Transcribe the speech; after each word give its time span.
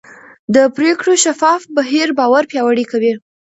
د 0.55 0.57
پرېکړو 0.75 1.13
شفاف 1.23 1.61
بهیر 1.75 2.09
باور 2.19 2.43
پیاوړی 2.51 2.85
کوي 2.91 3.13